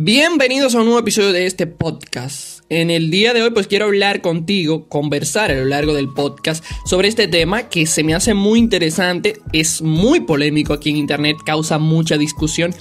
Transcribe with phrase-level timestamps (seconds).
[0.00, 2.60] Bienvenidos a un nuevo episodio de este podcast.
[2.68, 6.64] En el día de hoy pues quiero hablar contigo, conversar a lo largo del podcast
[6.86, 11.38] sobre este tema que se me hace muy interesante, es muy polémico aquí en internet,
[11.44, 12.72] causa mucha discusión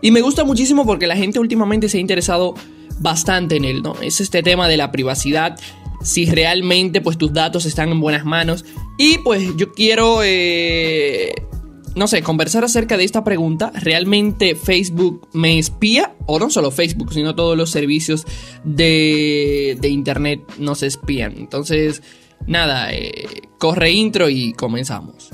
[0.00, 2.54] y me gusta muchísimo porque la gente últimamente se ha interesado
[3.00, 3.94] bastante en él, ¿no?
[4.00, 5.60] Es este tema de la privacidad,
[6.02, 8.64] si realmente pues tus datos están en buenas manos
[8.96, 11.34] y pues yo quiero eh,
[11.94, 13.72] no sé, conversar acerca de esta pregunta.
[13.74, 16.14] ¿Realmente Facebook me espía?
[16.26, 18.26] O no solo Facebook, sino todos los servicios
[18.64, 21.34] de, de Internet nos espían.
[21.36, 22.02] Entonces,
[22.46, 25.30] nada, eh, corre intro y comenzamos.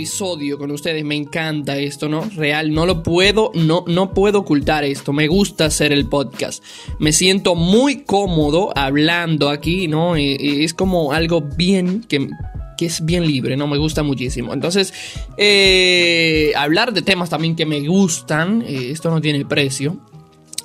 [0.00, 1.04] Episodio con ustedes.
[1.04, 2.22] Me encanta esto, ¿no?
[2.34, 5.12] Real, no lo puedo, no, no puedo ocultar esto.
[5.12, 6.64] Me gusta hacer el podcast.
[6.98, 10.16] Me siento muy cómodo hablando aquí, ¿no?
[10.16, 12.30] Eh, eh, es como algo bien que,
[12.78, 13.66] que es bien libre, ¿no?
[13.66, 14.54] Me gusta muchísimo.
[14.54, 14.94] Entonces,
[15.36, 20.00] eh, hablar de temas también que me gustan, esto no tiene precio.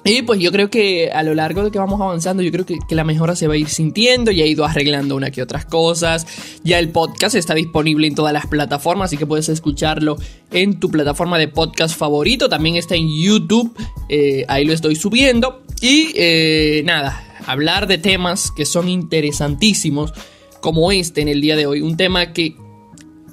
[0.07, 2.77] Y pues yo creo que a lo largo de que vamos avanzando, yo creo que,
[2.91, 6.27] la mejora se va a ir sintiendo, ya he ido arreglando una que otras cosas,
[6.63, 10.15] ya el podcast está disponible en todas las plataformas, así que puedes escucharlo
[10.51, 13.75] en tu plataforma de podcast favorito, también está en YouTube,
[14.07, 15.63] eh, ahí lo estoy subiendo.
[15.81, 20.13] Y eh, nada, hablar de temas que son interesantísimos,
[20.61, 22.55] como este en el día de hoy, un tema que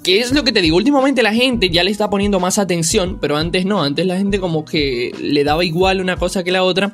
[0.03, 0.75] ¿Qué es lo que te digo?
[0.75, 4.37] Últimamente la gente ya le está poniendo más atención, pero antes no, antes la gente
[4.39, 6.93] como que le daba igual una cosa que la otra.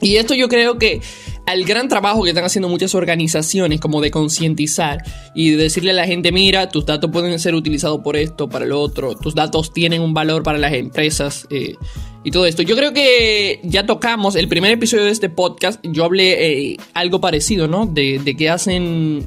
[0.00, 1.00] Y esto yo creo que
[1.48, 5.02] al gran trabajo que están haciendo muchas organizaciones como de concientizar
[5.34, 8.66] y de decirle a la gente, mira, tus datos pueden ser utilizados por esto, para
[8.66, 11.74] lo otro, tus datos tienen un valor para las empresas eh,
[12.22, 12.60] y todo esto.
[12.60, 17.18] Yo creo que ya tocamos el primer episodio de este podcast, yo hablé eh, algo
[17.18, 17.86] parecido, ¿no?
[17.86, 19.26] De, de qué hacen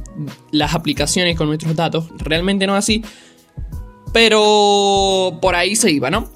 [0.52, 2.06] las aplicaciones con nuestros datos.
[2.20, 3.04] Realmente no así,
[4.14, 6.30] pero por ahí se iba, ¿no?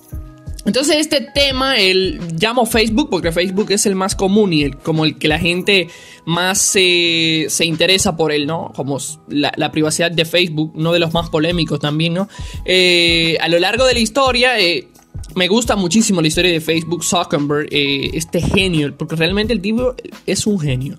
[0.66, 5.05] Entonces este tema, el llamo Facebook, porque Facebook es el más común y el, como
[5.05, 5.89] el que la gente
[6.26, 8.73] más se, interesa por él, ¿no?
[8.76, 12.27] Como la, privacidad de Facebook, uno de los más polémicos también, ¿no?
[12.65, 14.87] Eh, a lo largo de la historia, eh,
[15.36, 19.93] me gusta muchísimo la historia de Facebook, Zuckerberg, eh, este genio, porque realmente el tipo
[20.26, 20.97] es un genio.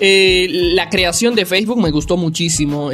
[0.00, 2.90] la creación de Facebook me gustó muchísimo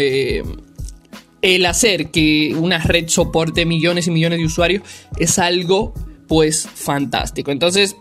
[1.45, 4.83] el hacer que una red soporte millones y millones de usuarios
[5.19, 5.93] es algo
[6.27, 7.51] pues fantástico.
[7.51, 7.97] Entonces,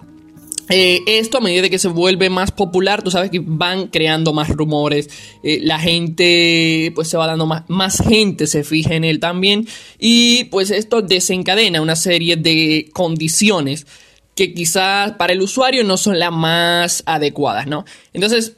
[0.70, 4.32] eh, esto a medida de que se vuelve más popular, tú sabes que van creando
[4.32, 5.10] más rumores,
[5.44, 9.68] eh, la gente pues se va dando más, más gente se fija en él también
[10.00, 13.86] y pues esto desencadena una serie de condiciones
[14.36, 17.84] que quizás para el usuario no son las más adecuadas, ¿no?
[18.14, 18.54] Entonces,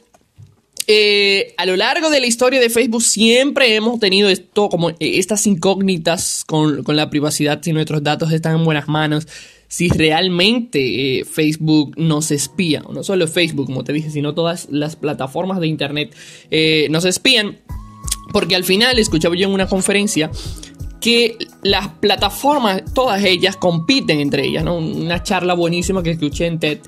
[0.88, 4.96] eh, a lo largo de la historia de Facebook siempre hemos tenido esto, como eh,
[5.00, 9.26] estas incógnitas con, la privacidad, si nuestros datos están en buenas manos,
[9.66, 14.94] si realmente eh, Facebook nos espía, no solo Facebook, como te dije, sino todas las
[14.94, 16.14] plataformas de Internet
[16.88, 17.58] nos espían,
[18.32, 20.30] porque al final escuchaba yo en una conferencia
[21.00, 24.64] que las plataformas, todas ellas compiten entre ellas.
[24.64, 26.78] Una charla buenísima que escuché en TED.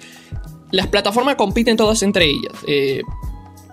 [0.70, 2.52] Las plataformas compiten todas entre ellas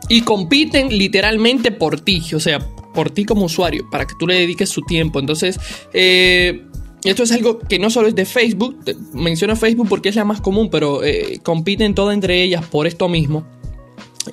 [0.10, 2.60] y compiten literalmente por ti, o sea,
[2.94, 5.20] por ti como usuario, para que tú le dediques su tiempo.
[5.20, 5.60] Entonces,
[5.94, 6.64] eh,
[7.04, 8.80] esto es algo que no solo es de Facebook,
[9.14, 13.10] menciono Facebook porque es la más común, pero eh, compiten todas entre ellas por esto
[13.10, 13.46] mismo.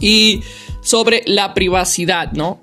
[0.00, 0.42] Y
[0.80, 2.62] sobre la privacidad, ¿no?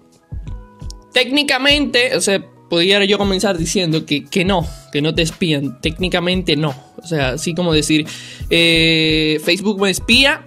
[1.13, 5.79] Técnicamente, o sea, podría yo comenzar diciendo que, que no, que no te espían.
[5.81, 6.73] Técnicamente no.
[7.01, 8.07] O sea, así como decir,
[8.49, 10.43] eh, Facebook me espía,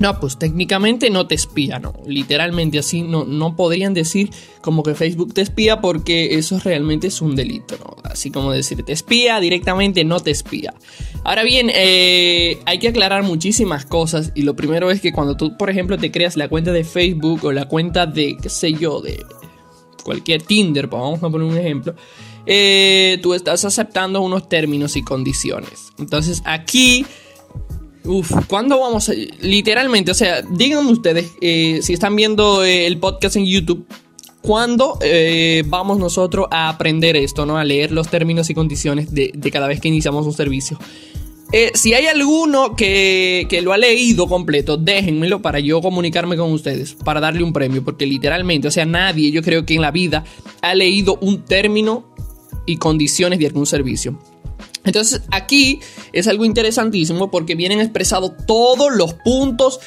[0.00, 1.92] no, pues técnicamente no te espía, no.
[2.06, 4.30] Literalmente así no, no podrían decir
[4.62, 7.96] como que Facebook te espía porque eso realmente es un delito, ¿no?
[8.04, 10.72] Así como decir te espía directamente no te espía.
[11.22, 15.58] Ahora bien, eh, hay que aclarar muchísimas cosas y lo primero es que cuando tú,
[15.58, 19.02] por ejemplo, te creas la cuenta de Facebook o la cuenta de, qué sé yo,
[19.02, 19.22] de
[20.02, 21.94] cualquier Tinder, pues vamos a poner un ejemplo,
[22.46, 25.92] eh, tú estás aceptando unos términos y condiciones.
[25.98, 27.04] Entonces aquí
[28.04, 29.12] Uf, ¿cuándo vamos a.?
[29.42, 33.86] Literalmente, o sea, díganme ustedes, eh, si están viendo eh, el podcast en YouTube,
[34.40, 37.58] ¿cuándo eh, vamos nosotros a aprender esto, ¿no?
[37.58, 40.78] A leer los términos y condiciones de, cada vez que iniciamos un servicio.
[41.74, 46.94] si hay alguno que, que, lo ha leído completo, déjenmelo para yo comunicarme con ustedes,
[46.94, 50.24] para darle un premio, porque literalmente, o sea, nadie, yo creo que en la vida
[50.62, 52.06] ha leído un término
[52.64, 54.18] y condiciones de algún servicio.
[54.84, 55.80] Entonces aquí
[56.12, 59.80] es algo interesantísimo porque vienen expresados todos los puntos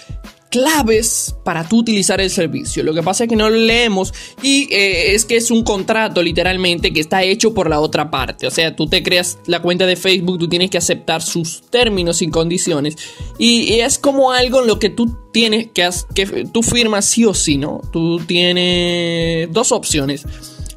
[0.54, 2.84] claves para tú utilizar el servicio.
[2.84, 4.14] Lo que pasa es que no lo leemos
[4.44, 8.46] y eh, es que es un contrato literalmente que está hecho por la otra parte.
[8.46, 12.22] O sea, tú te creas la cuenta de Facebook, tú tienes que aceptar sus términos
[12.22, 12.96] y condiciones
[13.40, 17.34] y, es como algo en lo que tú tienes que, que tú firmas sí o
[17.34, 17.82] sí, ¿no?
[17.92, 20.24] Tú tienes dos opciones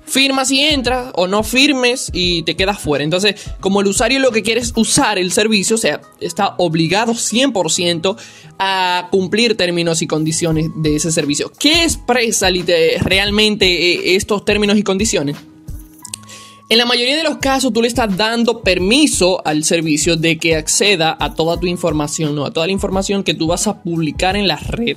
[0.07, 3.05] firmas y entras o no firmes y te quedas fuera.
[3.05, 7.13] Entonces, como el usuario lo que quiere es usar el servicio, o sea, está obligado
[7.13, 8.17] 100%
[8.59, 11.53] a cumplir términos y condiciones de ese servicio.
[11.59, 12.49] ¿Qué expresa
[13.01, 15.37] realmente eh, estos términos y condiciones?
[16.69, 20.57] En la mayoría de los casos tú le estás dando permiso al servicio de que
[20.57, 22.45] acceda a toda tu información, ¿no?
[22.45, 24.97] a toda la información que tú vas a publicar en la red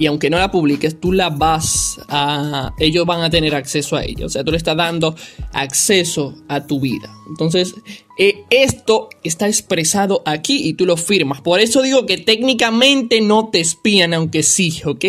[0.00, 2.72] y aunque no la publiques, tú la vas a...
[2.78, 4.24] Ellos van a tener acceso a ella.
[4.24, 5.14] O sea, tú le estás dando
[5.52, 7.14] acceso a tu vida.
[7.28, 7.74] Entonces,
[8.16, 11.42] eh, esto está expresado aquí y tú lo firmas.
[11.42, 15.04] Por eso digo que técnicamente no te espían, aunque sí, ¿ok?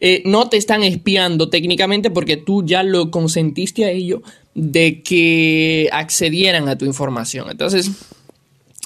[0.00, 4.20] Eh, no te están espiando técnicamente porque tú ya lo consentiste a ello
[4.54, 7.48] de que accedieran a tu información.
[7.50, 7.90] Entonces,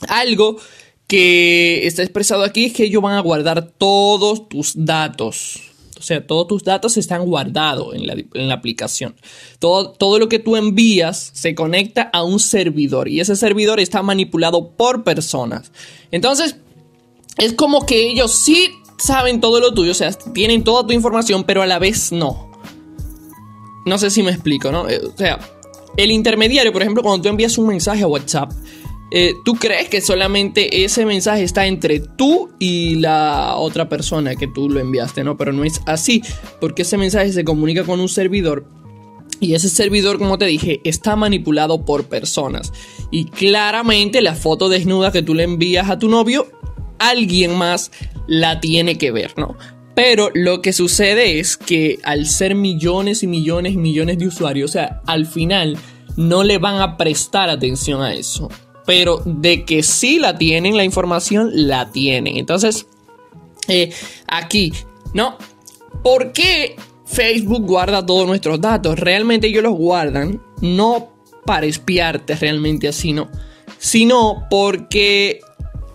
[0.06, 0.58] algo
[1.06, 5.60] que está expresado aquí es que ellos van a guardar todos tus datos.
[5.98, 9.14] O sea, todos tus datos están guardados en la, aplicación.
[9.58, 14.02] Todo, todo lo que tú envías se conecta a un servidor y ese servidor está
[14.02, 15.72] manipulado por personas.
[16.10, 16.56] Entonces,
[17.38, 21.44] es como que ellos sí saben todo lo tuyo, o sea, tienen toda tu información,
[21.44, 22.50] pero a la vez no.
[23.86, 24.88] No sé si me explico, ¿no?
[24.88, 25.38] Eh, o sea,
[25.96, 28.50] el intermediario, por ejemplo, cuando tú envías un mensaje a WhatsApp,
[29.16, 34.48] eh, tú crees que solamente ese mensaje está entre tú y la otra persona que
[34.48, 35.36] tú lo enviaste, ¿no?
[35.36, 36.20] Pero no es así,
[36.60, 38.66] porque ese mensaje se comunica con un servidor
[39.38, 42.72] y ese servidor, como te dije, está manipulado por personas.
[43.12, 46.48] Y claramente la foto desnuda que tú le envías a tu novio,
[46.98, 47.92] alguien más
[48.26, 49.56] la tiene que ver, ¿no?
[49.94, 54.70] Pero lo que sucede es que al ser millones y millones y millones de usuarios,
[54.70, 55.78] o sea, al final
[56.16, 58.48] no le van a prestar atención a eso
[58.86, 62.36] pero de que sí la tienen, la información la tienen.
[62.36, 62.86] Entonces,
[63.68, 63.92] eh,
[64.26, 64.72] aquí,
[65.12, 65.36] ¿no?
[66.02, 66.76] ¿Por qué
[67.06, 68.98] Facebook guarda todos nuestros datos?
[68.98, 71.12] Realmente ellos los guardan no
[71.46, 73.30] para espiarte realmente así, ¿no?
[73.78, 75.40] Sino porque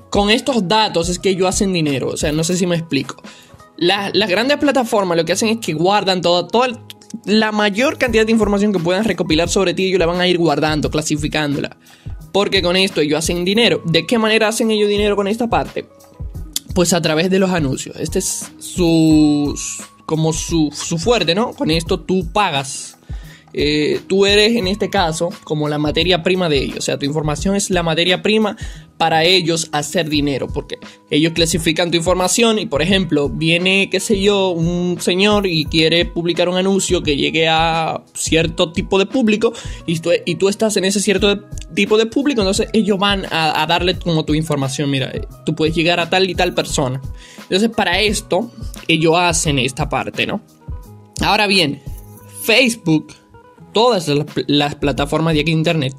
[0.09, 2.07] con estos datos es que ellos hacen dinero.
[2.07, 3.21] O sea, no sé si me explico.
[3.77, 6.69] las grandes plataformas lo que hacen es que guardan todo, toda
[7.25, 10.37] la mayor cantidad de información que puedan recopilar sobre ti, ellos la van a ir
[10.37, 11.77] guardando, clasificándola
[12.31, 13.81] porque con esto ellos hacen dinero.
[13.85, 15.85] ¿De qué manera hacen ellos dinero con esta parte?
[16.73, 17.95] Pues a través de los anuncios.
[17.99, 19.57] Este es su,
[20.05, 21.53] como su, su fuerte, ¿no?
[21.53, 22.97] Con esto tú pagas
[23.53, 26.77] eh, tú eres en este caso como la materia prima de ellos.
[26.79, 28.57] O sea, tu información es la materia prima
[28.99, 30.47] para ellos hacer dinero.
[30.47, 30.77] Porque
[31.09, 36.03] ellos clasifican tu información y, por ejemplo, viene, qué sé yo, un señor y quiere
[36.05, 39.53] publicar un anuncio que llegue a cierto tipo de público
[39.85, 42.41] y tú, y tú estás en ese cierto tipo de público.
[42.41, 44.91] Entonces ellos van a, darle como tu información.
[44.91, 45.13] Mira,
[45.45, 47.01] tú puedes llegar a tal y tal persona.
[47.43, 48.51] Entonces, para esto,
[48.89, 50.41] ellos hacen esta parte, ¿no?
[51.21, 51.81] Ahora bien,
[52.43, 53.13] Facebook
[53.71, 54.11] todas
[54.47, 55.93] las, plataformas de aquí internet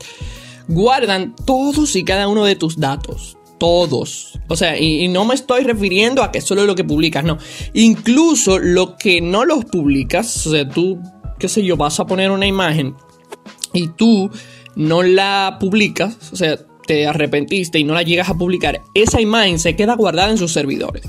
[0.69, 3.37] guardan todos y cada uno de tus datos.
[3.59, 4.39] Todos.
[4.49, 7.39] O sea, y, no me estoy refiriendo a que solo lo que publicas, no.
[7.75, 10.99] Incluso lo que no los publicas, o sea, tú,
[11.39, 12.95] qué sé yo, vas a poner una imagen
[13.73, 14.31] y tú
[14.77, 19.59] no la publicas, o sea, te arrepentiste y no la llegas a publicar, esa imagen
[19.59, 21.03] se queda guardada en sus servidores.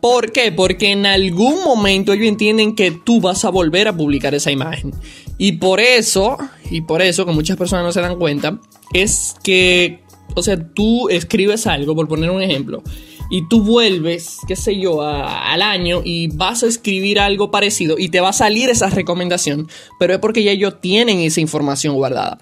[0.00, 0.52] ¿Por qué?
[0.52, 4.92] Porque en algún momento ellos entienden que tú vas a volver a publicar esa imagen.
[5.38, 6.36] Y por eso,
[6.70, 8.60] y por eso que muchas personas no se dan cuenta,
[8.92, 10.00] es que,
[10.34, 12.82] o sea, tú escribes algo, por poner un ejemplo,
[13.30, 18.08] y tú vuelves, qué sé yo, al año y vas a escribir algo parecido y
[18.08, 22.38] te va a salir esa recomendación, pero es porque ya ellos tienen esa información guardada.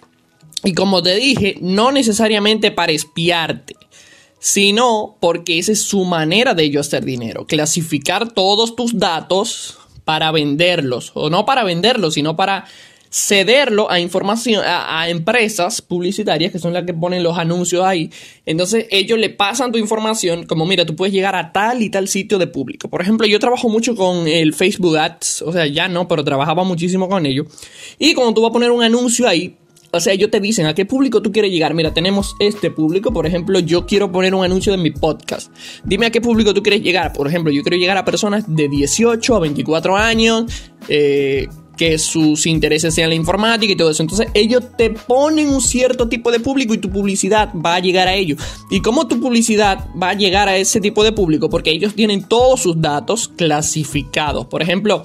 [0.62, 3.76] Y como te dije, no necesariamente para espiarte,
[4.38, 10.30] sino porque esa es su manera de ellos hacer dinero, clasificar todos tus datos para
[10.32, 12.66] venderlos, o no para venderlos, sino para
[13.14, 18.10] cederlo a información a, empresas publicitarias que son las que ponen los anuncios ahí.
[18.44, 22.08] Entonces ellos le pasan tu información como mira, tú puedes llegar a tal y tal
[22.08, 22.88] sitio de público.
[22.88, 26.64] Por ejemplo, yo trabajo mucho con el Facebook Ads, o sea, ya no, pero trabajaba
[26.64, 27.46] muchísimo con ellos.
[28.00, 29.54] Y cuando tú vas a poner un anuncio ahí,
[29.92, 31.72] o sea, ellos te dicen a qué público tú quieres llegar.
[31.72, 33.12] Mira, tenemos este público.
[33.12, 35.52] Por ejemplo, yo quiero poner un anuncio de mi podcast.
[35.84, 37.12] Dime a qué público tú quieres llegar.
[37.12, 40.46] Por ejemplo, yo quiero llegar a personas de 18 a 24 años.
[40.88, 44.02] Eh, que sus intereses sean la informática y todo eso.
[44.02, 48.08] Entonces ellos te ponen un cierto tipo de público y tu publicidad va a llegar
[48.08, 48.40] a ellos.
[48.70, 51.48] ¿Y cómo tu publicidad va a llegar a ese tipo de público?
[51.48, 54.46] Porque ellos tienen todos sus datos clasificados.
[54.46, 55.04] Por ejemplo,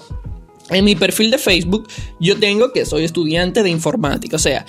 [0.70, 1.88] en mi perfil de Facebook
[2.20, 4.36] yo tengo que soy estudiante de informática.
[4.36, 4.66] O sea,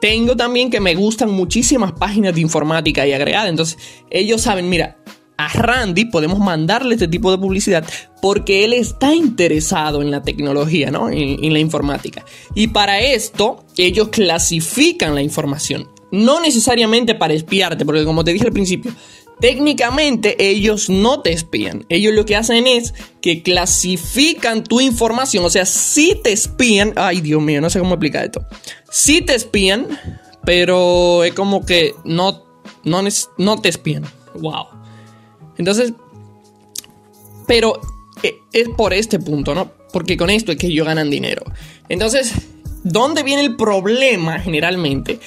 [0.00, 3.48] tengo también que me gustan muchísimas páginas de informática y agregada.
[3.48, 3.78] Entonces
[4.10, 4.98] ellos saben, mira,
[5.36, 7.84] a Randy podemos mandarle este tipo de publicidad
[8.22, 11.10] porque él está interesado en la tecnología, ¿no?
[11.10, 12.24] En, en, la informática.
[12.54, 15.88] Y para esto, ellos clasifican la información.
[16.10, 18.92] No necesariamente para espiarte, porque como te dije al principio,
[19.40, 21.84] técnicamente ellos no te espían.
[21.88, 25.44] Ellos lo que hacen es que clasifican tu información.
[25.44, 26.92] O sea, si te espían.
[26.96, 28.44] Ay, Dios mío, no sé cómo explicar esto.
[28.90, 29.86] Si te espían,
[30.44, 32.44] pero es como que no,
[32.84, 33.02] no,
[33.38, 34.04] no te espían.
[34.34, 34.66] Wow.
[35.58, 35.92] Entonces,
[37.46, 37.80] pero
[38.22, 39.70] eh, es por este punto, ¿no?
[39.92, 41.44] Porque con esto es que ellos ganan dinero.
[41.88, 42.32] Entonces,
[42.82, 45.18] ¿dónde viene el problema generalmente?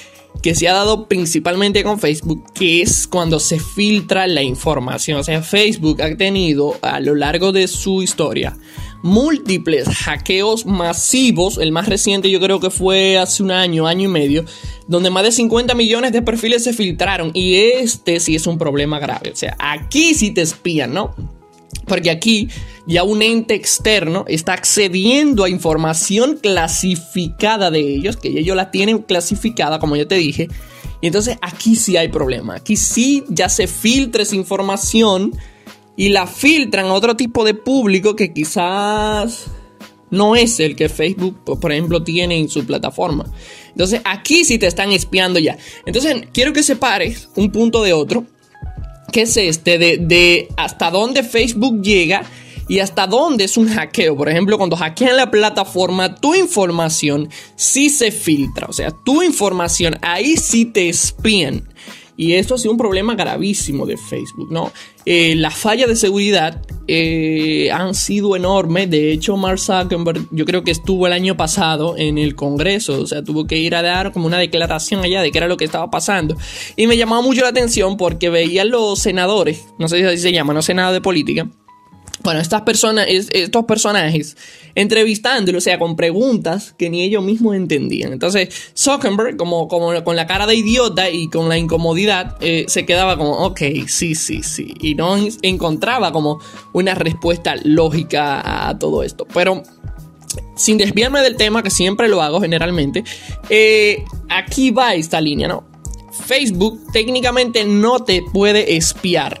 [0.42, 5.18] Que se ha dado principalmente con Facebook, que es cuando se filtra la información.
[5.18, 8.56] O sea, Facebook ha tenido a lo largo de su historia
[9.02, 11.58] múltiples hackeos masivos.
[11.58, 14.44] El más reciente yo creo que fue hace un año, año y medio,
[14.86, 17.30] donde más de 50 millones de perfiles se filtraron.
[17.34, 19.30] Y este sí es un problema grave.
[19.30, 21.14] O sea, aquí sí te espían, ¿no?
[21.86, 22.48] Porque aquí
[22.86, 28.98] ya un ente externo está accediendo a información clasificada de ellos, que ellos la tienen
[28.98, 30.48] clasificada, como ya te dije.
[31.00, 32.56] Y entonces aquí sí hay problema.
[32.56, 35.32] Aquí sí ya se filtra esa información
[36.00, 39.48] y la filtran a otro tipo de público que quizás
[40.08, 43.26] no es el que Facebook, por ejemplo, tiene en su plataforma.
[43.68, 45.58] Entonces aquí sí te están espiando ya.
[45.84, 48.24] Entonces quiero que separes un punto de otro,
[49.12, 52.22] que es este, de, hasta dónde Facebook llega
[52.66, 54.16] y hasta dónde es un hackeo.
[54.16, 58.68] Por ejemplo, cuando hackean la plataforma, tu información sí se filtra.
[58.70, 61.68] O sea, tu información ahí sí te espían.
[62.20, 64.70] Y esto ha sido un problema gravísimo de Facebook, ¿no?
[65.06, 68.90] Eh, la falla de seguridad eh, han sido enormes.
[68.90, 73.06] De hecho, Mark Zuckerberg, yo creo que estuvo el año pasado en el Congreso, o
[73.06, 75.64] sea, tuvo que ir a dar como una declaración allá de qué era lo que
[75.64, 76.36] estaba pasando.
[76.76, 80.32] Y me llamaba mucho la atención porque veía los senadores, no sé si así se
[80.32, 81.48] llama, no sé nada de política
[82.22, 84.36] bueno, estas personas, estos personajes
[84.74, 88.12] entrevistándolo, o sea, con preguntas que ni ellos mismos entendían.
[88.12, 92.84] Entonces, Zuckerberg, como, como con la cara de idiota y con la incomodidad, eh, se
[92.86, 94.74] quedaba como, ok, sí, sí, sí.
[94.80, 96.40] Y no encontraba como
[96.72, 99.26] una respuesta lógica a todo esto.
[99.32, 99.62] Pero,
[100.56, 103.02] sin desviarme del tema, que siempre lo hago generalmente,
[103.48, 105.64] eh, aquí va esta línea, ¿no?
[106.26, 109.40] Facebook técnicamente no te puede espiar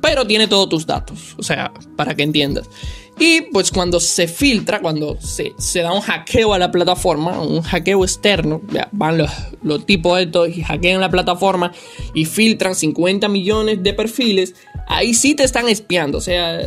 [0.00, 2.68] pero tiene todos tus datos, o sea, para que entiendas.
[3.18, 5.52] Y pues cuando se filtra, cuando se,
[5.82, 8.60] da un hackeo a la plataforma, un hackeo externo,
[8.92, 9.30] van los,
[9.62, 11.72] los tipos estos y hackean la plataforma
[12.14, 14.54] y filtran 50 millones de perfiles,
[14.86, 16.60] ahí sí te están espiando, o sea,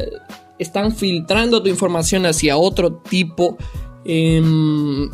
[0.60, 3.58] están filtrando tu información hacia otro tipo
[4.04, 5.10] em,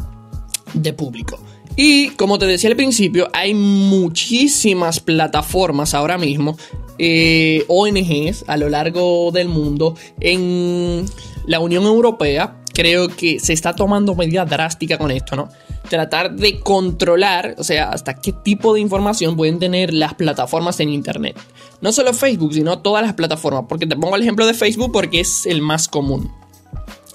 [0.73, 1.39] de público.
[1.75, 6.57] Y como te decía al principio, hay muchísimas plataformas ahora mismo
[6.99, 9.95] eh, ONGs a lo largo del mundo.
[10.19, 11.05] En
[11.45, 15.49] la Unión Europea creo que se está tomando medidas drásticas con esto, ¿no?
[15.89, 20.89] Tratar de controlar, o sea, hasta qué tipo de información pueden tener las plataformas en
[20.89, 21.39] Internet.
[21.81, 23.65] No solo Facebook, sino todas las plataformas.
[23.67, 26.31] Porque te pongo el ejemplo de Facebook porque es el más común.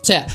[0.00, 0.26] O sea,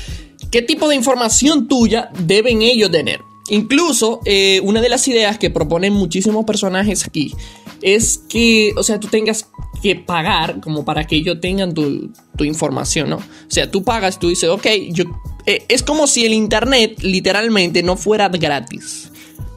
[0.50, 3.20] ¿qué tipo de información tuya deben ellos tener?
[3.50, 7.34] Incluso, eh, una de las ideas que proponen muchísimos personajes aquí
[7.82, 9.48] es que, o sea, tú tengas
[9.82, 13.16] que pagar como para que ellos tengan tu, información, ¿no?
[13.16, 15.04] O sea, tú pagas, tú dices, ok, yo...
[15.46, 19.10] Eh, es como si el Internet literalmente no fuera gratis.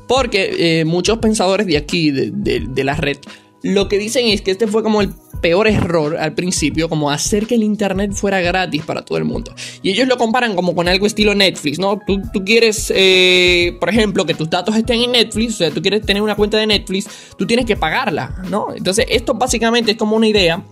[0.07, 3.17] Porque eh, muchos pensadores de aquí, de la red,
[3.63, 7.47] lo que dicen es que este fue como el peor error al principio, como hacer
[7.47, 9.53] que el Internet fuera gratis para todo el mundo.
[9.81, 11.99] Y ellos lo comparan como con algo estilo Netflix, ¿no?
[12.05, 16.05] Tú, quieres, eh, por ejemplo, que tus datos estén en Netflix, o sea, tú quieres
[16.05, 17.07] tener una cuenta de Netflix,
[17.37, 18.67] tú tienes que pagarla, ¿no?
[18.75, 20.63] Entonces, esto básicamente es como una idea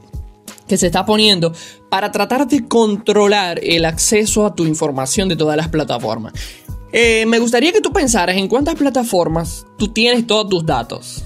[0.67, 1.51] que se está poniendo
[1.89, 6.33] para tratar de controlar el acceso a tu información de todas las plataformas.
[6.91, 11.23] Eh, me gustaría que tú pensaras en cuántas plataformas tú tienes todos tus datos.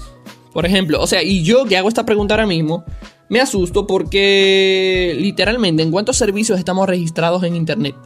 [0.52, 2.84] Por ejemplo, o sea, y yo que hago esta pregunta ahora mismo,
[3.28, 7.96] me asusto porque literalmente en cuántos servicios estamos registrados en Internet.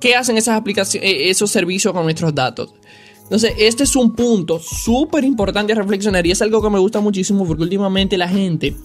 [0.00, 2.74] ¿Qué hacen esas aplicaciones, eh, esos servicios con nuestros datos?
[3.22, 7.00] Entonces, este es un punto súper importante a reflexionar y es algo que me gusta
[7.00, 8.76] muchísimo porque últimamente la gente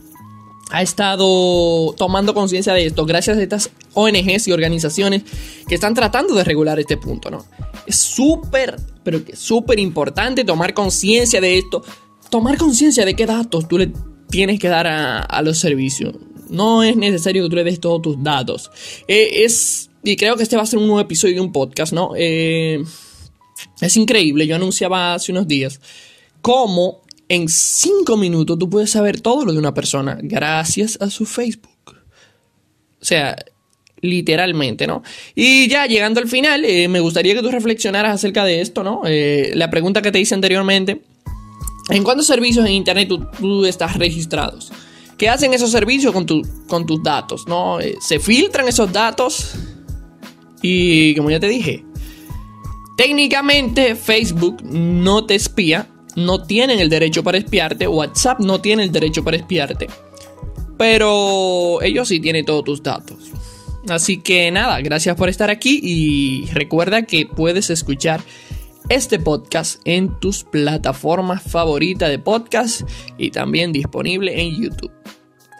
[0.71, 5.23] ha estado tomando conciencia de esto gracias a estas ONGs y organizaciones
[5.67, 7.43] que están tratando de regular este punto, ¿no?
[7.85, 11.83] Es súper, pero que súper importante tomar conciencia de esto.
[12.29, 13.91] Tomar conciencia de qué datos tú le
[14.29, 16.15] tienes que dar a, los servicios.
[16.49, 18.71] No es necesario que tú le des todos tus datos.
[19.07, 21.93] Eh, es, y creo que este va a ser un nuevo episodio de un podcast,
[21.93, 22.13] ¿no?
[22.15, 22.83] Eh,
[23.81, 25.81] es increíble, yo anunciaba hace unos días
[26.41, 31.25] cómo en 5 minutos tú puedes saber todo lo de una persona gracias a su
[31.25, 31.69] Facebook.
[33.01, 33.35] O sea,
[34.01, 35.03] literalmente, ¿no?
[35.35, 39.01] Y ya llegando al final, eh, me gustaría que tú reflexionaras acerca de esto, ¿no?
[39.05, 41.01] La pregunta que te hice anteriormente,
[41.89, 44.71] ¿en cuántos servicios en Internet tú, estás registrados?
[45.17, 46.25] ¿Qué hacen esos servicios con,
[46.67, 47.47] con tus datos?
[47.47, 47.79] ¿no?
[47.79, 49.55] Eh, ¿Se filtran esos datos?
[50.61, 51.85] Y como ya te dije,
[52.97, 58.91] técnicamente Facebook no te espía, no tienen el derecho para espiarte, WhatsApp no tiene el
[58.91, 59.87] derecho para espiarte,
[60.77, 63.17] pero ellos sí tienen todos tus datos.
[63.87, 68.21] Así que nada, gracias por estar aquí y recuerda que puedes escuchar
[68.89, 72.81] este podcast en tus plataformas favoritas de podcast
[73.17, 74.91] y también disponible en YouTube.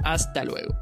[0.04, 0.74] Hasta luego.